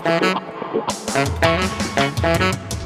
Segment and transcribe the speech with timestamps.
[0.00, 0.24] Thank
[2.76, 2.81] you.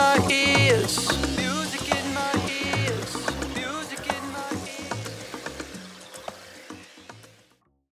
[0.00, 1.19] my ears.